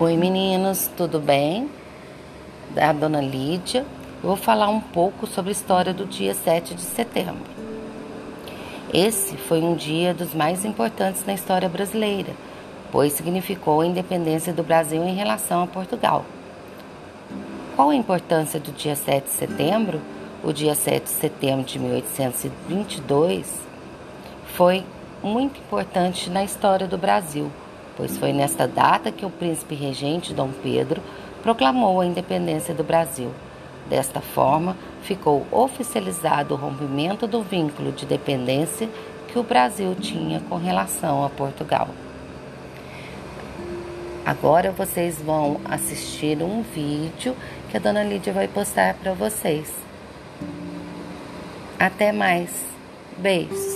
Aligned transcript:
Oi 0.00 0.16
meninos, 0.16 0.90
tudo 0.96 1.20
bem? 1.20 1.70
Da 2.74 2.92
dona 2.92 3.20
Lídia. 3.20 3.86
Vou 4.20 4.34
falar 4.34 4.68
um 4.68 4.80
pouco 4.80 5.24
sobre 5.24 5.50
a 5.50 5.52
história 5.52 5.94
do 5.94 6.04
dia 6.04 6.34
7 6.34 6.74
de 6.74 6.80
setembro. 6.80 7.44
Esse 8.92 9.36
foi 9.36 9.62
um 9.62 9.76
dia 9.76 10.12
dos 10.12 10.34
mais 10.34 10.64
importantes 10.64 11.24
na 11.24 11.32
história 11.32 11.68
brasileira, 11.68 12.32
pois 12.90 13.12
significou 13.12 13.82
a 13.82 13.86
independência 13.86 14.52
do 14.52 14.64
Brasil 14.64 15.00
em 15.04 15.14
relação 15.14 15.62
a 15.62 15.66
Portugal. 15.68 16.24
Qual 17.76 17.90
a 17.90 17.94
importância 17.94 18.58
do 18.58 18.72
dia 18.72 18.96
7 18.96 19.26
de 19.26 19.30
setembro? 19.30 20.00
O 20.42 20.52
dia 20.52 20.74
7 20.74 21.04
de 21.04 21.10
setembro 21.10 21.64
de 21.64 21.78
1822 21.78 23.48
foi 24.56 24.84
muito 25.22 25.60
importante 25.60 26.28
na 26.30 26.42
história 26.42 26.88
do 26.88 26.98
Brasil 26.98 27.48
pois 27.96 28.16
foi 28.16 28.32
nesta 28.32 28.66
data 28.66 29.12
que 29.12 29.26
o 29.26 29.30
príncipe 29.30 29.74
regente 29.74 30.34
Dom 30.34 30.50
Pedro 30.62 31.00
proclamou 31.42 32.00
a 32.00 32.06
independência 32.06 32.74
do 32.74 32.82
Brasil. 32.82 33.30
Desta 33.88 34.20
forma, 34.20 34.76
ficou 35.02 35.46
oficializado 35.50 36.54
o 36.54 36.56
rompimento 36.56 37.26
do 37.26 37.42
vínculo 37.42 37.92
de 37.92 38.06
dependência 38.06 38.88
que 39.28 39.38
o 39.38 39.42
Brasil 39.42 39.94
tinha 39.94 40.40
com 40.40 40.56
relação 40.56 41.24
a 41.24 41.28
Portugal. 41.28 41.88
Agora 44.24 44.70
vocês 44.70 45.20
vão 45.20 45.60
assistir 45.66 46.42
um 46.42 46.62
vídeo 46.62 47.36
que 47.68 47.76
a 47.76 47.80
dona 47.80 48.02
Lídia 48.02 48.32
vai 48.32 48.48
postar 48.48 48.94
para 48.94 49.12
vocês. 49.12 49.70
Até 51.78 52.10
mais. 52.10 52.50
Beijos. 53.18 53.73